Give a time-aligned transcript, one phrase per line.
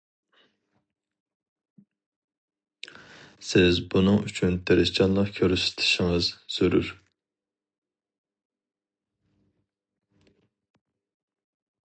[3.49, 6.89] سىز بۇنىڭ ئۈچۈن تىرىشچانلىق كۆرسىتىشىڭىز زۆرۈر.